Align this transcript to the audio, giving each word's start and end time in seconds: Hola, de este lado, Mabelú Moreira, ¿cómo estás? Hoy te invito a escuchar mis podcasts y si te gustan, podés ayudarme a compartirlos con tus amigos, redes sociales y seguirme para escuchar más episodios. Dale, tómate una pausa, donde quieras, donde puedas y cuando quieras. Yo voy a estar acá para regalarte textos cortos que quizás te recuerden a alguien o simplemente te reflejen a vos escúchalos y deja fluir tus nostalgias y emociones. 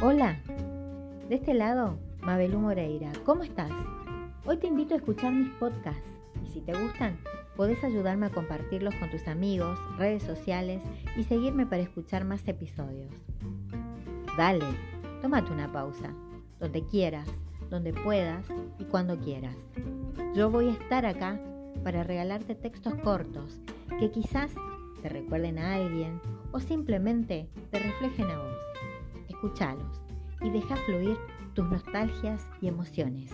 Hola, 0.00 0.38
de 1.28 1.34
este 1.34 1.54
lado, 1.54 1.98
Mabelú 2.20 2.60
Moreira, 2.60 3.10
¿cómo 3.24 3.42
estás? 3.42 3.72
Hoy 4.46 4.56
te 4.58 4.68
invito 4.68 4.94
a 4.94 4.98
escuchar 4.98 5.32
mis 5.32 5.50
podcasts 5.54 6.08
y 6.46 6.50
si 6.52 6.60
te 6.60 6.72
gustan, 6.72 7.18
podés 7.56 7.82
ayudarme 7.82 8.26
a 8.26 8.30
compartirlos 8.30 8.94
con 8.94 9.10
tus 9.10 9.26
amigos, 9.26 9.76
redes 9.96 10.22
sociales 10.22 10.84
y 11.16 11.24
seguirme 11.24 11.66
para 11.66 11.82
escuchar 11.82 12.24
más 12.24 12.46
episodios. 12.46 13.12
Dale, 14.36 14.64
tómate 15.20 15.50
una 15.50 15.72
pausa, 15.72 16.14
donde 16.60 16.84
quieras, 16.84 17.28
donde 17.68 17.92
puedas 17.92 18.46
y 18.78 18.84
cuando 18.84 19.18
quieras. 19.18 19.56
Yo 20.32 20.48
voy 20.48 20.68
a 20.68 20.74
estar 20.74 21.06
acá 21.06 21.40
para 21.82 22.04
regalarte 22.04 22.54
textos 22.54 22.94
cortos 23.02 23.60
que 23.98 24.12
quizás 24.12 24.52
te 25.02 25.08
recuerden 25.08 25.58
a 25.58 25.74
alguien 25.74 26.20
o 26.52 26.60
simplemente 26.60 27.48
te 27.72 27.80
reflejen 27.80 28.30
a 28.30 28.38
vos 28.38 28.58
escúchalos 29.38 30.00
y 30.40 30.50
deja 30.50 30.76
fluir 30.76 31.16
tus 31.54 31.64
nostalgias 31.70 32.46
y 32.60 32.68
emociones. 32.68 33.30